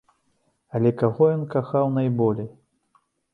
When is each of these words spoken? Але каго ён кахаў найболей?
Але 0.79 0.91
каго 1.01 1.27
ён 1.35 1.43
кахаў 1.57 1.93
найболей? 1.99 2.49